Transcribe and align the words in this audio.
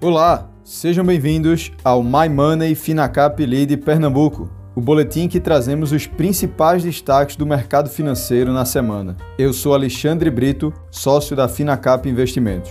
Olá, 0.00 0.48
sejam 0.62 1.04
bem-vindos 1.04 1.72
ao 1.82 2.04
My 2.04 2.28
Money 2.32 2.76
Finacap 2.76 3.44
Lead 3.44 3.78
Pernambuco, 3.78 4.48
o 4.72 4.80
boletim 4.80 5.26
que 5.26 5.40
trazemos 5.40 5.90
os 5.90 6.06
principais 6.06 6.84
destaques 6.84 7.34
do 7.34 7.44
mercado 7.44 7.90
financeiro 7.90 8.52
na 8.52 8.64
semana. 8.64 9.16
Eu 9.36 9.52
sou 9.52 9.74
Alexandre 9.74 10.30
Brito, 10.30 10.72
sócio 10.88 11.34
da 11.34 11.48
Finacap 11.48 12.08
Investimentos. 12.08 12.70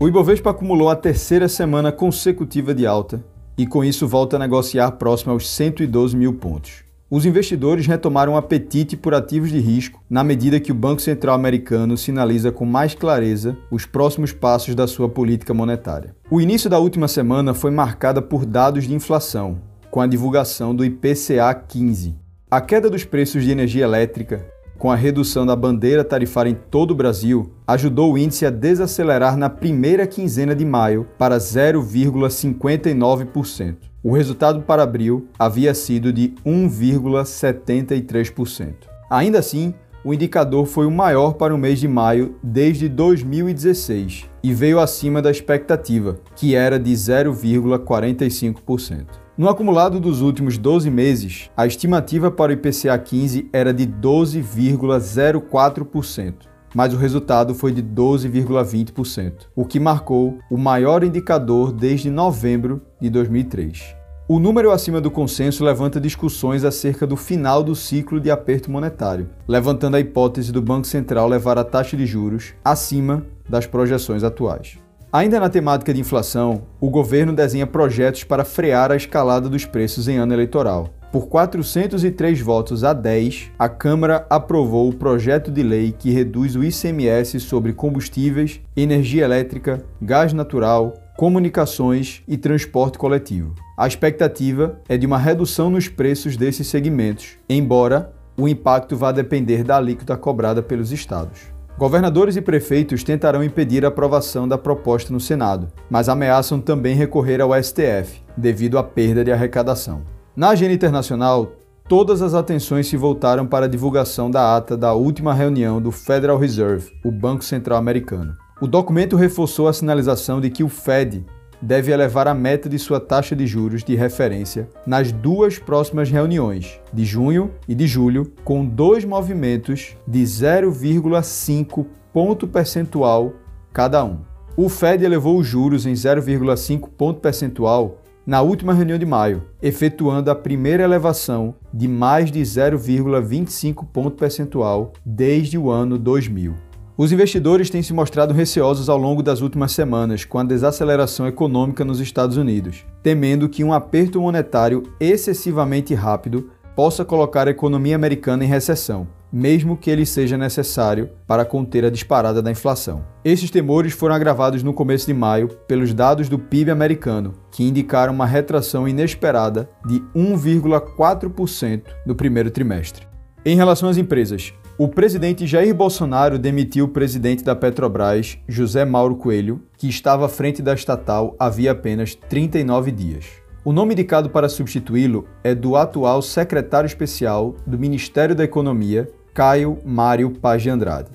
O 0.00 0.08
Ibovespa 0.08 0.50
acumulou 0.50 0.90
a 0.90 0.96
terceira 0.96 1.48
semana 1.48 1.92
consecutiva 1.92 2.74
de 2.74 2.88
alta 2.88 3.24
e 3.56 3.68
com 3.68 3.84
isso 3.84 4.08
volta 4.08 4.34
a 4.34 4.40
negociar 4.40 4.90
próximo 4.92 5.30
aos 5.30 5.48
112 5.48 6.16
mil 6.16 6.32
pontos. 6.32 6.89
Os 7.10 7.26
investidores 7.26 7.88
retomaram 7.88 8.34
o 8.34 8.36
apetite 8.36 8.96
por 8.96 9.12
ativos 9.14 9.50
de 9.50 9.58
risco 9.58 10.00
na 10.08 10.22
medida 10.22 10.60
que 10.60 10.70
o 10.70 10.74
Banco 10.74 11.02
Central 11.02 11.34
americano 11.34 11.96
sinaliza 11.96 12.52
com 12.52 12.64
mais 12.64 12.94
clareza 12.94 13.58
os 13.68 13.84
próximos 13.84 14.32
passos 14.32 14.76
da 14.76 14.86
sua 14.86 15.08
política 15.08 15.52
monetária. 15.52 16.14
O 16.30 16.40
início 16.40 16.70
da 16.70 16.78
última 16.78 17.08
semana 17.08 17.52
foi 17.52 17.72
marcada 17.72 18.22
por 18.22 18.46
dados 18.46 18.84
de 18.84 18.94
inflação, 18.94 19.58
com 19.90 20.00
a 20.00 20.06
divulgação 20.06 20.72
do 20.72 20.84
IPCA 20.84 21.52
15. 21.52 22.14
A 22.48 22.60
queda 22.60 22.88
dos 22.88 23.02
preços 23.02 23.42
de 23.42 23.50
energia 23.50 23.82
elétrica, 23.82 24.46
com 24.78 24.88
a 24.88 24.94
redução 24.94 25.44
da 25.44 25.56
bandeira 25.56 26.04
tarifária 26.04 26.50
em 26.50 26.54
todo 26.54 26.92
o 26.92 26.94
Brasil, 26.94 27.50
ajudou 27.66 28.12
o 28.12 28.18
índice 28.18 28.46
a 28.46 28.50
desacelerar 28.50 29.36
na 29.36 29.50
primeira 29.50 30.06
quinzena 30.06 30.54
de 30.54 30.64
maio 30.64 31.08
para 31.18 31.38
0,59%. 31.38 33.89
O 34.02 34.12
resultado 34.12 34.62
para 34.62 34.82
abril 34.82 35.28
havia 35.38 35.74
sido 35.74 36.10
de 36.10 36.32
1,73%. 36.44 38.74
Ainda 39.10 39.38
assim, 39.38 39.74
o 40.02 40.14
indicador 40.14 40.64
foi 40.64 40.86
o 40.86 40.90
maior 40.90 41.34
para 41.34 41.54
o 41.54 41.58
mês 41.58 41.78
de 41.78 41.86
maio 41.86 42.34
desde 42.42 42.88
2016 42.88 44.24
e 44.42 44.54
veio 44.54 44.80
acima 44.80 45.20
da 45.20 45.30
expectativa, 45.30 46.18
que 46.34 46.54
era 46.54 46.78
de 46.78 46.92
0,45%. 46.92 49.04
No 49.36 49.50
acumulado 49.50 50.00
dos 50.00 50.22
últimos 50.22 50.56
12 50.56 50.90
meses, 50.90 51.50
a 51.54 51.66
estimativa 51.66 52.30
para 52.30 52.52
o 52.52 52.54
IPCA 52.54 52.98
15 52.98 53.50
era 53.52 53.74
de 53.74 53.86
12,04%, 53.86 56.48
mas 56.74 56.94
o 56.94 56.96
resultado 56.96 57.54
foi 57.54 57.70
de 57.72 57.82
12,20%, 57.82 59.48
o 59.54 59.66
que 59.66 59.78
marcou 59.78 60.38
o 60.50 60.56
maior 60.56 61.04
indicador 61.04 61.72
desde 61.72 62.08
novembro 62.10 62.80
de 63.00 63.10
2003. 63.10 63.99
O 64.32 64.38
número 64.38 64.70
acima 64.70 65.00
do 65.00 65.10
consenso 65.10 65.64
levanta 65.64 66.00
discussões 66.00 66.62
acerca 66.64 67.04
do 67.04 67.16
final 67.16 67.64
do 67.64 67.74
ciclo 67.74 68.20
de 68.20 68.30
aperto 68.30 68.70
monetário, 68.70 69.28
levantando 69.48 69.96
a 69.96 70.00
hipótese 70.00 70.52
do 70.52 70.62
Banco 70.62 70.86
Central 70.86 71.26
levar 71.26 71.58
a 71.58 71.64
taxa 71.64 71.96
de 71.96 72.06
juros 72.06 72.54
acima 72.64 73.26
das 73.48 73.66
projeções 73.66 74.22
atuais. 74.22 74.78
Ainda 75.12 75.40
na 75.40 75.48
temática 75.48 75.92
de 75.92 76.00
inflação, 76.00 76.62
o 76.80 76.88
governo 76.88 77.32
desenha 77.32 77.66
projetos 77.66 78.22
para 78.22 78.44
frear 78.44 78.92
a 78.92 78.96
escalada 78.96 79.48
dos 79.48 79.64
preços 79.64 80.06
em 80.06 80.18
ano 80.18 80.32
eleitoral. 80.32 80.90
Por 81.10 81.26
403 81.26 82.40
votos 82.40 82.84
a 82.84 82.92
10, 82.92 83.50
a 83.58 83.68
Câmara 83.68 84.24
aprovou 84.30 84.88
o 84.88 84.94
projeto 84.94 85.50
de 85.50 85.64
lei 85.64 85.90
que 85.90 86.12
reduz 86.12 86.54
o 86.54 86.62
ICMS 86.62 87.40
sobre 87.40 87.72
combustíveis, 87.72 88.60
energia 88.76 89.24
elétrica, 89.24 89.82
gás 90.00 90.32
natural, 90.32 90.94
comunicações 91.16 92.22
e 92.28 92.36
transporte 92.36 92.96
coletivo. 92.96 93.52
A 93.76 93.88
expectativa 93.88 94.80
é 94.88 94.96
de 94.96 95.06
uma 95.06 95.18
redução 95.18 95.70
nos 95.70 95.88
preços 95.88 96.36
desses 96.36 96.68
segmentos, 96.68 97.36
embora 97.48 98.12
o 98.36 98.46
impacto 98.46 98.96
vá 98.96 99.10
depender 99.10 99.64
da 99.64 99.76
alíquota 99.76 100.16
cobrada 100.16 100.62
pelos 100.62 100.92
estados. 100.92 101.59
Governadores 101.80 102.36
e 102.36 102.42
prefeitos 102.42 103.02
tentarão 103.02 103.42
impedir 103.42 103.86
a 103.86 103.88
aprovação 103.88 104.46
da 104.46 104.58
proposta 104.58 105.10
no 105.14 105.18
Senado, 105.18 105.68
mas 105.88 106.10
ameaçam 106.10 106.60
também 106.60 106.94
recorrer 106.94 107.40
ao 107.40 107.54
STF, 107.54 108.20
devido 108.36 108.76
à 108.76 108.84
perda 108.84 109.24
de 109.24 109.32
arrecadação. 109.32 110.02
Na 110.36 110.50
agenda 110.50 110.74
internacional, 110.74 111.52
todas 111.88 112.20
as 112.20 112.34
atenções 112.34 112.86
se 112.86 112.98
voltaram 112.98 113.46
para 113.46 113.64
a 113.64 113.68
divulgação 113.68 114.30
da 114.30 114.54
ata 114.58 114.76
da 114.76 114.92
última 114.92 115.32
reunião 115.32 115.80
do 115.80 115.90
Federal 115.90 116.36
Reserve, 116.36 116.92
o 117.02 117.10
Banco 117.10 117.42
Central 117.42 117.78
Americano. 117.78 118.36
O 118.60 118.66
documento 118.66 119.16
reforçou 119.16 119.66
a 119.66 119.72
sinalização 119.72 120.38
de 120.38 120.50
que 120.50 120.62
o 120.62 120.68
Fed 120.68 121.24
deve 121.60 121.92
elevar 121.92 122.26
a 122.26 122.34
meta 122.34 122.68
de 122.68 122.78
sua 122.78 123.00
taxa 123.00 123.36
de 123.36 123.46
juros 123.46 123.84
de 123.84 123.94
referência 123.94 124.68
nas 124.86 125.12
duas 125.12 125.58
próximas 125.58 126.10
reuniões, 126.10 126.80
de 126.92 127.04
junho 127.04 127.50
e 127.68 127.74
de 127.74 127.86
julho, 127.86 128.32
com 128.44 128.64
dois 128.64 129.04
movimentos 129.04 129.96
de 130.06 130.22
0,5 130.22 131.86
ponto 132.12 132.46
percentual 132.48 133.34
cada 133.72 134.04
um. 134.04 134.18
O 134.56 134.68
Fed 134.68 135.04
elevou 135.04 135.38
os 135.38 135.46
juros 135.46 135.86
em 135.86 135.92
0,5 135.92 136.88
ponto 136.96 137.20
percentual 137.20 138.00
na 138.26 138.42
última 138.42 138.74
reunião 138.74 138.98
de 138.98 139.06
maio, 139.06 139.42
efetuando 139.62 140.30
a 140.30 140.34
primeira 140.34 140.82
elevação 140.82 141.54
de 141.72 141.88
mais 141.88 142.30
de 142.30 142.40
0,25 142.40 143.86
ponto 143.92 144.16
percentual 144.16 144.92
desde 145.04 145.56
o 145.56 145.70
ano 145.70 145.98
2000. 145.98 146.69
Os 147.00 147.12
investidores 147.12 147.70
têm 147.70 147.82
se 147.82 147.94
mostrado 147.94 148.34
receosos 148.34 148.90
ao 148.90 148.98
longo 148.98 149.22
das 149.22 149.40
últimas 149.40 149.72
semanas 149.72 150.26
com 150.26 150.38
a 150.38 150.44
desaceleração 150.44 151.26
econômica 151.26 151.82
nos 151.82 151.98
Estados 151.98 152.36
Unidos, 152.36 152.84
temendo 153.02 153.48
que 153.48 153.64
um 153.64 153.72
aperto 153.72 154.20
monetário 154.20 154.82
excessivamente 155.00 155.94
rápido 155.94 156.50
possa 156.76 157.02
colocar 157.02 157.48
a 157.48 157.52
economia 157.52 157.96
americana 157.96 158.44
em 158.44 158.46
recessão, 158.46 159.08
mesmo 159.32 159.78
que 159.78 159.90
ele 159.90 160.04
seja 160.04 160.36
necessário 160.36 161.08
para 161.26 161.42
conter 161.42 161.86
a 161.86 161.90
disparada 161.90 162.42
da 162.42 162.50
inflação. 162.50 163.02
Esses 163.24 163.50
temores 163.50 163.94
foram 163.94 164.14
agravados 164.14 164.62
no 164.62 164.74
começo 164.74 165.06
de 165.06 165.14
maio 165.14 165.48
pelos 165.66 165.94
dados 165.94 166.28
do 166.28 166.38
PIB 166.38 166.70
americano, 166.70 167.32
que 167.50 167.64
indicaram 167.64 168.12
uma 168.12 168.26
retração 168.26 168.86
inesperada 168.86 169.70
de 169.86 170.00
1,4% 170.14 171.82
no 172.04 172.14
primeiro 172.14 172.50
trimestre. 172.50 173.08
Em 173.42 173.56
relação 173.56 173.88
às 173.88 173.96
empresas, 173.96 174.52
o 174.80 174.88
presidente 174.88 175.46
Jair 175.46 175.74
Bolsonaro 175.74 176.38
demitiu 176.38 176.86
o 176.86 176.88
presidente 176.88 177.44
da 177.44 177.54
Petrobras, 177.54 178.38
José 178.48 178.82
Mauro 178.82 179.14
Coelho, 179.14 179.60
que 179.76 179.86
estava 179.86 180.24
à 180.24 180.28
frente 180.28 180.62
da 180.62 180.72
estatal 180.72 181.36
havia 181.38 181.72
apenas 181.72 182.14
39 182.14 182.90
dias. 182.90 183.26
O 183.62 183.74
nome 183.74 183.92
indicado 183.92 184.30
para 184.30 184.48
substituí-lo 184.48 185.26
é 185.44 185.54
do 185.54 185.76
atual 185.76 186.22
secretário 186.22 186.86
especial 186.86 187.54
do 187.66 187.78
Ministério 187.78 188.34
da 188.34 188.42
Economia, 188.42 189.06
Caio 189.34 189.76
Mário 189.84 190.30
Paz 190.30 190.62
de 190.62 190.70
Andrade. 190.70 191.10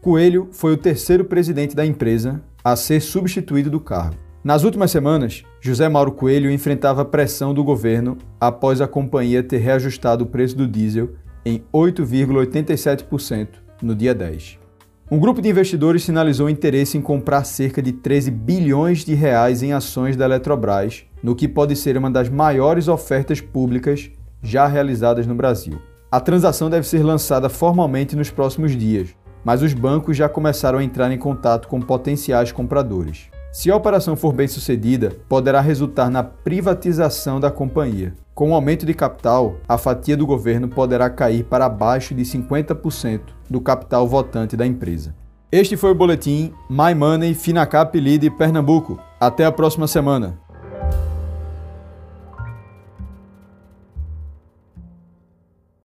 Coelho 0.00 0.48
foi 0.50 0.72
o 0.72 0.78
terceiro 0.78 1.26
presidente 1.26 1.76
da 1.76 1.84
empresa 1.84 2.40
a 2.64 2.74
ser 2.74 3.00
substituído 3.00 3.68
do 3.68 3.80
cargo. 3.80 4.16
Nas 4.42 4.64
últimas 4.64 4.90
semanas, 4.90 5.44
José 5.60 5.86
Mauro 5.90 6.12
Coelho 6.12 6.50
enfrentava 6.50 7.04
pressão 7.04 7.52
do 7.52 7.62
governo 7.62 8.16
após 8.40 8.80
a 8.80 8.88
companhia 8.88 9.42
ter 9.42 9.58
reajustado 9.58 10.24
o 10.24 10.26
preço 10.26 10.56
do 10.56 10.66
diesel 10.66 11.10
em 11.50 11.64
8,87% 11.72 13.48
no 13.82 13.94
dia 13.94 14.14
10. 14.14 14.58
Um 15.10 15.18
grupo 15.18 15.42
de 15.42 15.48
investidores 15.48 16.04
sinalizou 16.04 16.48
interesse 16.48 16.96
em 16.96 17.02
comprar 17.02 17.42
cerca 17.42 17.82
de 17.82 17.92
13 17.92 18.30
bilhões 18.30 19.04
de 19.04 19.12
reais 19.14 19.60
em 19.60 19.72
ações 19.72 20.16
da 20.16 20.24
Eletrobras, 20.24 21.04
no 21.20 21.34
que 21.34 21.48
pode 21.48 21.74
ser 21.74 21.96
uma 21.96 22.08
das 22.08 22.28
maiores 22.28 22.86
ofertas 22.86 23.40
públicas 23.40 24.08
já 24.40 24.68
realizadas 24.68 25.26
no 25.26 25.34
Brasil. 25.34 25.80
A 26.12 26.20
transação 26.20 26.70
deve 26.70 26.86
ser 26.86 27.02
lançada 27.02 27.48
formalmente 27.48 28.14
nos 28.14 28.30
próximos 28.30 28.76
dias, 28.76 29.08
mas 29.44 29.62
os 29.62 29.74
bancos 29.74 30.16
já 30.16 30.28
começaram 30.28 30.78
a 30.78 30.84
entrar 30.84 31.10
em 31.10 31.18
contato 31.18 31.66
com 31.66 31.80
potenciais 31.80 32.52
compradores. 32.52 33.28
Se 33.52 33.68
a 33.68 33.74
operação 33.74 34.14
for 34.14 34.32
bem 34.32 34.46
sucedida, 34.46 35.10
poderá 35.28 35.60
resultar 35.60 36.08
na 36.08 36.22
privatização 36.22 37.40
da 37.40 37.50
companhia. 37.50 38.14
Com 38.40 38.52
o 38.52 38.54
aumento 38.54 38.86
de 38.86 38.94
capital, 38.94 39.56
a 39.68 39.76
fatia 39.76 40.16
do 40.16 40.26
governo 40.26 40.66
poderá 40.66 41.10
cair 41.10 41.44
para 41.44 41.66
abaixo 41.66 42.14
de 42.14 42.22
50% 42.22 43.20
do 43.50 43.60
capital 43.60 44.08
votante 44.08 44.56
da 44.56 44.66
empresa. 44.66 45.14
Este 45.52 45.76
foi 45.76 45.90
o 45.90 45.94
boletim 45.94 46.50
My 46.70 46.94
Money 46.94 47.34
Finacap 47.34 47.94
Lead 48.00 48.30
Pernambuco. 48.38 48.98
Até 49.20 49.44
a 49.44 49.52
próxima 49.52 49.86
semana. 49.86 50.38